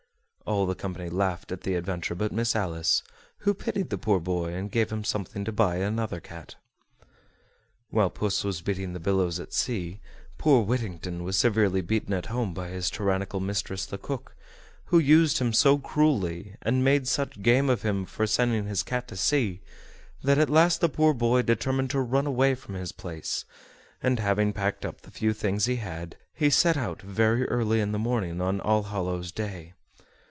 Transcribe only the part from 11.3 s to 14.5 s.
severely beaten at home by his tyrannical mistress the cook,